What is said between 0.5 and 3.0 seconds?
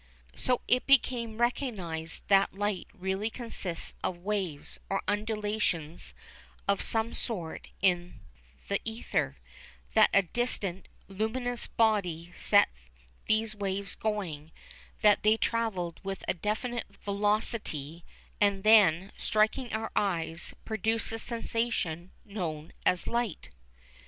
it became recognised that light